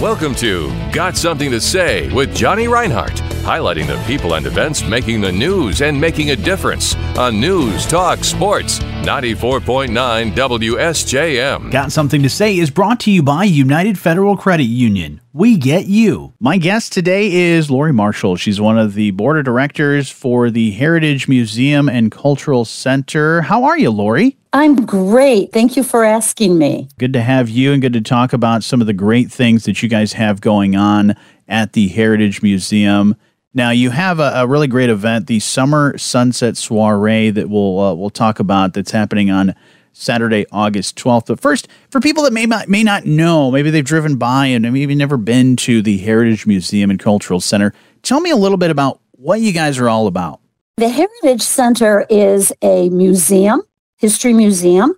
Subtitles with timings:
[0.00, 5.22] Welcome to Got Something to Say with Johnny Reinhardt, highlighting the people and events making
[5.22, 11.70] the news and making a difference on News Talk Sports 94.9 WSJM.
[11.70, 15.22] Got Something to Say is brought to you by United Federal Credit Union.
[15.32, 16.34] We get you.
[16.38, 18.36] My guest today is Lori Marshall.
[18.36, 23.40] She's one of the board of directors for the Heritage Museum and Cultural Center.
[23.40, 24.36] How are you, Lori?
[24.52, 25.54] I'm great.
[25.54, 26.90] Thank you for asking me.
[26.98, 29.82] Good to have you and good to talk about some of the great things that
[29.82, 31.14] you guys have going on
[31.48, 33.16] at the Heritage Museum.
[33.54, 37.94] Now you have a, a really great event, the Summer Sunset Soiree, that we'll uh,
[37.94, 38.74] we'll talk about.
[38.74, 39.54] That's happening on
[39.92, 41.26] Saturday, August 12th.
[41.26, 44.70] But first, for people that may not may not know, maybe they've driven by and
[44.72, 47.72] maybe never been to the Heritage Museum and Cultural Center,
[48.02, 50.40] tell me a little bit about what you guys are all about.
[50.76, 53.62] The Heritage Center is a museum
[53.96, 54.94] History Museum.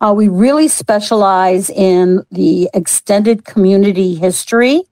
[0.00, 4.82] Uh, we really specialize in the extended community history.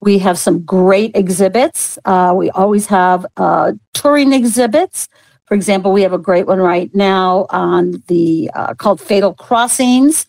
[0.00, 1.98] We have some great exhibits.
[2.04, 5.08] Uh, we always have uh, touring exhibits.
[5.46, 10.26] For example, we have a great one right now on the uh, called Fatal Crossings.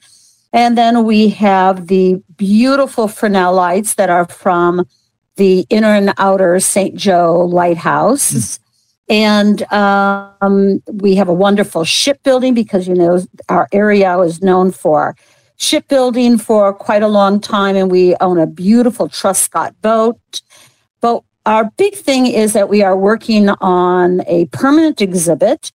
[0.54, 4.88] And then we have the beautiful Fresnel lights that are from
[5.36, 6.96] the inner and outer St.
[6.96, 8.32] Joe Lighthouse.
[8.32, 8.60] Mm.
[9.12, 15.16] And um, we have a wonderful shipbuilding because, you know, our area is known for
[15.60, 17.76] shipbuilding for quite a long time.
[17.76, 20.42] And we own a beautiful Truscott boat.
[21.02, 25.72] But our big thing is that we are working on a permanent exhibit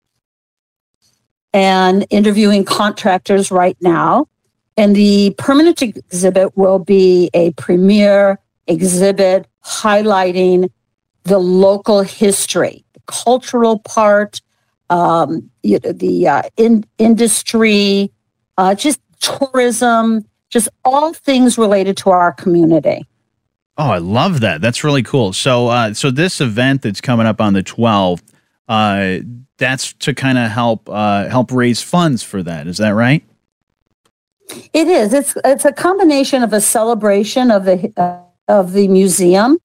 [1.53, 4.27] and interviewing contractors right now.
[4.77, 10.71] And the permanent exhibit will be a premier exhibit highlighting
[11.25, 14.41] the local history the cultural part,
[14.91, 18.13] um, the uh, in, industry,
[18.57, 23.07] uh, just tourism, just all things related to our community.
[23.77, 24.61] Oh, I love that.
[24.61, 25.33] That's really cool.
[25.33, 28.23] So, uh, so this event that's coming up on the 12th,
[28.69, 29.19] uh,
[29.59, 32.67] that's to kind of help uh, help raise funds for that.
[32.67, 33.25] Is that right?
[34.73, 35.13] It is.
[35.13, 39.59] It's it's a combination of a celebration of the uh, of the museum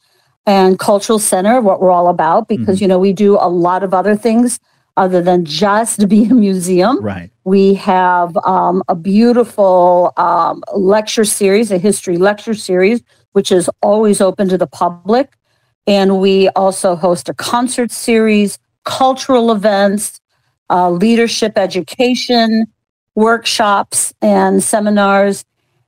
[0.46, 2.84] and cultural center, what we're all about, because, mm-hmm.
[2.84, 4.60] you know, we do a lot of other things
[4.98, 7.02] other than just be a museum.
[7.02, 7.32] Right.
[7.44, 13.02] We have um, a beautiful um, lecture series, a history lecture series,
[13.34, 15.34] which is always open to the public.
[15.88, 20.20] And we also host a concert series, cultural events,
[20.70, 22.68] uh, leadership education,
[23.16, 25.46] workshops, and seminars.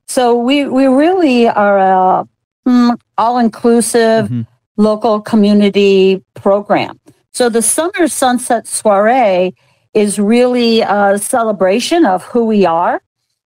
[0.08, 2.28] So we, we really are a
[2.68, 4.42] mm, all inclusive, mm-hmm
[4.82, 7.00] local community program.
[7.34, 9.56] So the Summer Sunset Soiree
[9.94, 13.02] is really a celebration of who we are.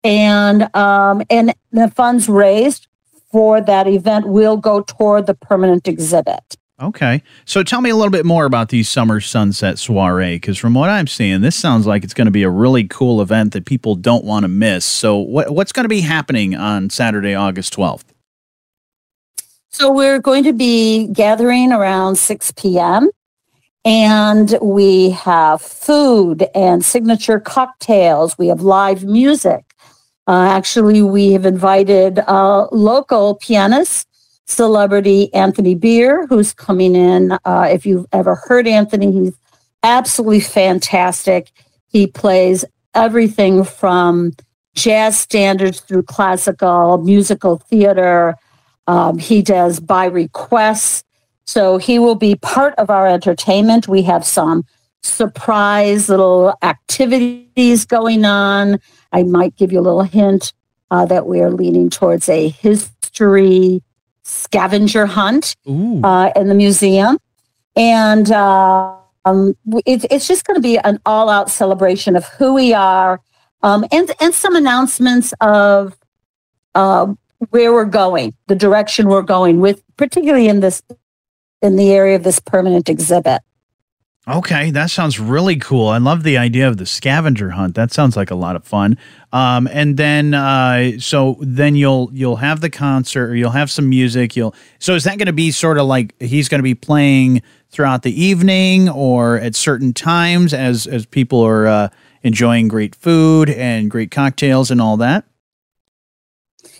[0.04, 2.88] And um, and the funds raised
[3.32, 6.56] for that event will go toward the permanent exhibit.
[6.80, 7.24] Okay.
[7.46, 10.92] So tell me a little bit more about the Summer Sunset Soiree, because from what
[10.92, 13.96] I'm seeing, this sounds like it's going to be a really cool event that people
[13.96, 14.86] don't want to miss.
[14.86, 18.06] So, what, what's going to be happening on Saturday, August 12th?
[19.70, 23.10] So we're going to be gathering around 6 p.m.
[23.86, 28.38] And we have food and signature cocktails.
[28.38, 29.64] We have live music.
[30.28, 34.08] Uh, actually, we have invited uh, local pianist,
[34.46, 37.38] celebrity Anthony Beer, who's coming in.
[37.46, 39.38] Uh, if you've ever heard Anthony, he's
[39.84, 41.52] absolutely fantastic.
[41.88, 44.34] He plays everything from
[44.76, 48.36] jazz standards through classical, musical theater,
[48.88, 51.04] um, he does by requests.
[51.47, 53.88] So he will be part of our entertainment.
[53.88, 54.66] We have some
[55.02, 58.80] surprise little activities going on.
[59.12, 60.53] I might give you a little hint
[60.91, 63.81] uh, that we are leaning towards a history
[64.24, 65.56] scavenger hunt
[66.03, 67.18] uh, in the museum.
[67.78, 68.94] And uh,
[69.24, 69.56] um,
[69.86, 73.22] it, it's just going to be an all out celebration of who we are
[73.63, 75.97] um, and, and some announcements of
[76.75, 77.13] uh,
[77.50, 80.81] where we're going, the direction we're going with, particularly in this,
[81.62, 83.42] in the area of this permanent exhibit.
[84.30, 85.88] Okay, that sounds really cool.
[85.88, 87.75] I love the idea of the scavenger hunt.
[87.75, 88.98] That sounds like a lot of fun.
[89.31, 93.88] Um, and then, uh, so then you'll you'll have the concert, or you'll have some
[93.88, 94.36] music.
[94.36, 97.42] You'll so is that going to be sort of like he's going to be playing
[97.69, 101.89] throughout the evening or at certain times as as people are uh,
[102.21, 105.24] enjoying great food and great cocktails and all that?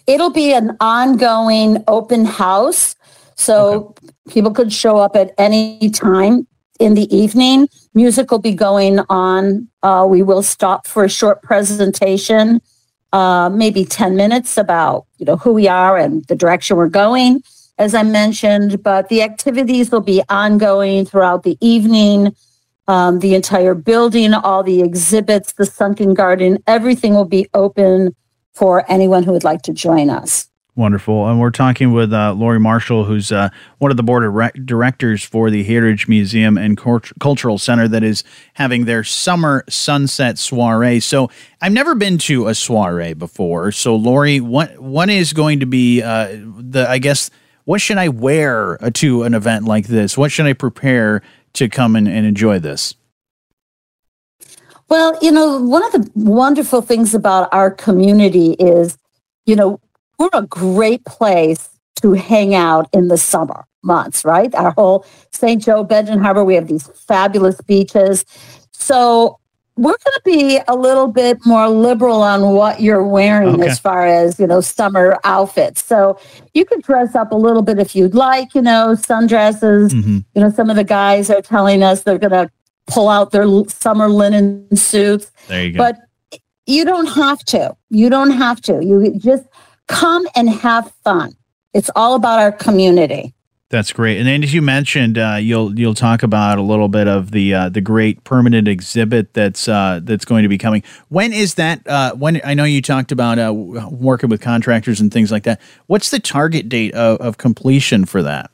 [0.06, 2.97] It'll be an ongoing open house.
[3.38, 4.08] So okay.
[4.30, 6.48] people could show up at any time
[6.80, 7.70] in the evening.
[7.94, 9.68] Music will be going on.
[9.84, 12.62] Uh, we will stop for a short presentation.
[13.14, 17.42] uh, maybe 10 minutes about, you know, who we are and the direction we're going,
[17.78, 22.36] as I mentioned, but the activities will be ongoing throughout the evening.
[22.90, 28.16] Um, the entire building, all the exhibits, the sunken garden, everything will be open
[28.54, 30.47] for anyone who would like to join us.
[30.78, 31.28] Wonderful.
[31.28, 34.52] And we're talking with uh, Lori Marshall, who's uh, one of the board of re-
[34.64, 40.38] directors for the Heritage Museum and Cult- Cultural Center that is having their summer sunset
[40.38, 41.00] soiree.
[41.00, 41.32] So
[41.64, 43.72] I've never been to a soiree before.
[43.72, 47.32] So Lori, what what is going to be uh, the I guess
[47.66, 50.16] what should I wear uh, to an event like this?
[50.16, 51.24] What should I prepare
[51.54, 52.94] to come and, and enjoy this?
[54.90, 58.96] Well, you know, one of the wonderful things about our community is,
[59.48, 59.82] you know,
[60.18, 61.70] we're a great place
[62.02, 64.54] to hang out in the summer months, right?
[64.56, 65.62] Our whole St.
[65.62, 68.26] Joe, Benton Harbor, we have these fabulous beaches.
[68.72, 69.40] So
[69.76, 73.70] we're going to be a little bit more liberal on what you're wearing okay.
[73.70, 75.84] as far as, you know, summer outfits.
[75.84, 76.20] So
[76.54, 79.92] you could dress up a little bit if you'd like, you know, sundresses.
[79.92, 80.20] Mm-hmm.
[80.34, 82.52] You know, some of the guys are telling us they're going to
[82.88, 85.32] pull out their summer linen suits.
[85.48, 85.78] There you go.
[85.78, 86.00] But
[86.66, 87.76] you don't have to.
[87.90, 88.84] You don't have to.
[88.84, 89.46] You just
[89.88, 91.36] come and have fun.
[91.74, 93.34] It's all about our community.
[93.70, 94.18] That's great.
[94.18, 97.54] And then, as you mentioned, uh, you'll you'll talk about a little bit of the
[97.54, 100.84] uh, the great permanent exhibit that's uh, that's going to be coming.
[101.10, 101.86] When is that?
[101.86, 105.60] Uh, when I know you talked about uh, working with contractors and things like that.
[105.88, 108.52] What's the target date of, of completion for that?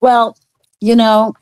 [0.00, 0.38] Well,
[0.80, 1.34] you know,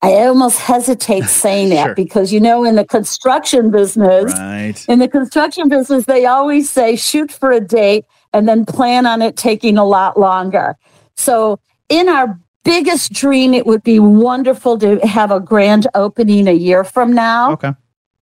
[0.00, 1.94] I almost hesitate saying that sure.
[1.94, 4.74] because you know in the construction business, right.
[4.88, 9.22] in the construction business, they always say shoot for a date and then plan on
[9.22, 10.76] it taking a lot longer.
[11.16, 11.58] So
[11.88, 16.84] in our biggest dream, it would be wonderful to have a grand opening a year
[16.84, 17.52] from now.
[17.52, 17.72] Okay.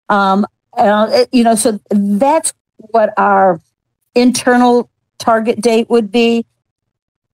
[0.09, 0.45] Um,
[0.77, 3.59] uh, you know, so that's what our
[4.13, 6.45] internal target date would be,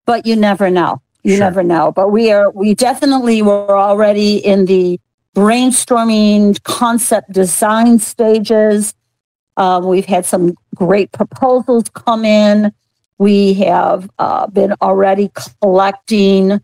[0.06, 1.02] but you never know.
[1.24, 1.40] You sure.
[1.40, 1.92] never know.
[1.92, 5.00] But we are, we definitely were already in the
[5.36, 8.94] brainstorming concept design stages.
[9.58, 12.74] Um, we've had some great proposals come in.
[13.18, 15.32] We have uh, been already
[15.62, 16.60] collecting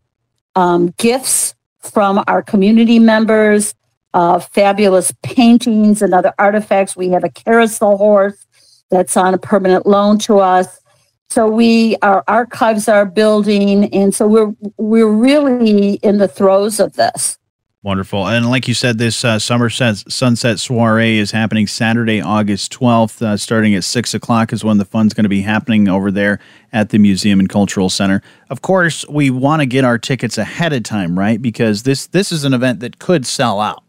[0.56, 3.75] um, gifts from our community members,
[4.13, 6.95] uh, fabulous paintings and other artifacts.
[6.95, 8.45] We have a carousel horse
[8.89, 10.80] that's on a permanent loan to us.
[11.29, 16.94] So we our archives are building, and so we're we're really in the throes of
[16.94, 17.38] this.
[17.83, 18.27] Wonderful.
[18.27, 23.38] And like you said, this uh, Summer Sunset Soiree is happening Saturday, August 12th, uh,
[23.38, 26.39] starting at 6 o'clock is when the fun's going to be happening over there
[26.74, 28.21] at the Museum and Cultural Center.
[28.50, 31.41] Of course, we want to get our tickets ahead of time, right?
[31.41, 33.83] Because this, this is an event that could sell out.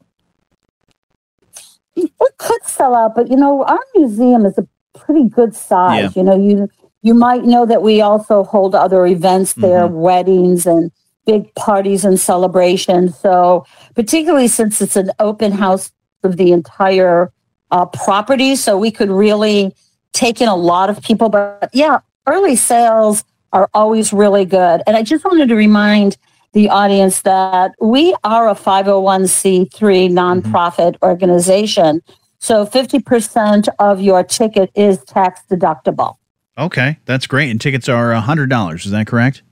[1.97, 6.15] It could sell out, but you know, our museum is a pretty good size.
[6.15, 6.23] Yeah.
[6.23, 6.69] You know, you
[7.03, 9.95] you might know that we also hold other events there, mm-hmm.
[9.95, 10.91] weddings and
[11.27, 13.19] big parties and celebrations.
[13.19, 15.93] So, particularly since it's an open house
[16.25, 17.33] of the entire
[17.71, 19.75] uh, property, so we could really
[20.13, 21.29] take in a lot of people.
[21.29, 24.83] But yeah, early sales are always really good.
[24.87, 26.17] And I just wanted to remind
[26.53, 29.69] the audience that we are a 501c3
[30.11, 31.05] nonprofit mm-hmm.
[31.05, 32.03] organization.
[32.41, 36.18] So 50% of your ticket is tax deductible.
[36.59, 37.51] Okay, that's great.
[37.51, 38.85] And tickets are $100.
[38.85, 39.43] Is that correct?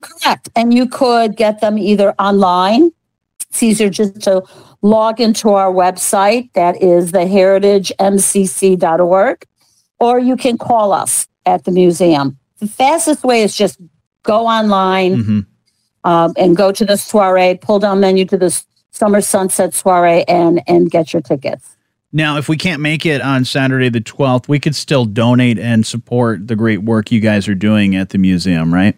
[0.00, 0.48] Correct.
[0.56, 2.90] And you could get them either online.
[3.48, 4.42] It's easier just to
[4.82, 6.52] log into our website.
[6.54, 9.46] That is theheritagemcc.org.
[10.00, 12.36] Or you can call us at the museum.
[12.58, 13.78] The fastest way is just
[14.22, 15.40] go online mm-hmm.
[16.04, 20.60] um, and go to the soiree, pull down menu to the Summer Sunset Soiree, and,
[20.66, 21.73] and get your tickets.
[22.16, 25.84] Now, if we can't make it on Saturday the 12th, we could still donate and
[25.84, 28.96] support the great work you guys are doing at the museum, right?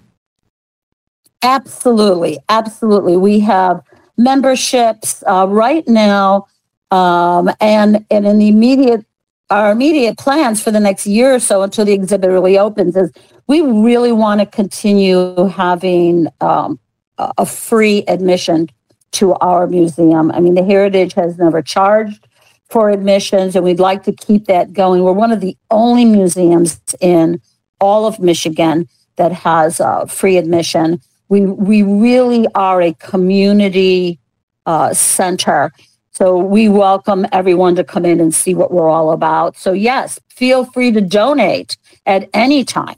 [1.43, 2.39] Absolutely.
[2.51, 3.17] Absolutely.
[3.17, 3.81] We have
[4.19, 6.47] memberships uh, right now
[6.91, 9.05] um, and, and in the immediate
[9.49, 13.13] our immediate plans for the next year or so until the exhibit really opens is
[13.47, 16.81] we really want to continue having um,
[17.17, 18.69] a free admission
[19.13, 20.33] to our museum.
[20.33, 22.27] I mean, the Heritage has never charged
[22.69, 25.03] for admissions, and we'd like to keep that going.
[25.03, 27.41] We're one of the only museums in
[27.81, 31.01] all of Michigan that has uh, free admission.
[31.29, 34.19] We we really are a community
[34.67, 35.73] uh, center,
[36.11, 39.57] so we welcome everyone to come in and see what we're all about.
[39.57, 42.97] So yes, feel free to donate at any time.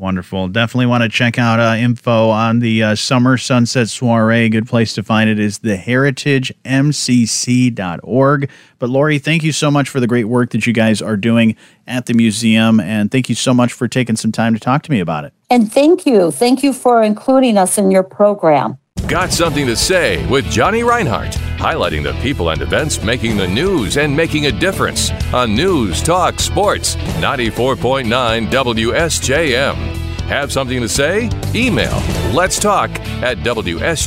[0.00, 0.48] Wonderful.
[0.48, 4.48] Definitely want to check out uh, info on the uh, Summer Sunset Soiree.
[4.48, 8.50] Good place to find it is theheritagemcc.org.
[8.78, 11.54] But Lori, thank you so much for the great work that you guys are doing
[11.86, 12.80] at the museum.
[12.80, 15.34] And thank you so much for taking some time to talk to me about it.
[15.50, 16.30] And thank you.
[16.30, 18.78] Thank you for including us in your program.
[19.06, 23.98] Got something to say with Johnny Reinhardt, highlighting the people and events making the news
[23.98, 29.89] and making a difference on News Talk Sports 94.9 WSJM.
[30.30, 31.28] Have something to say?
[31.56, 32.00] Email
[32.32, 34.00] let's talk at WSJM.com.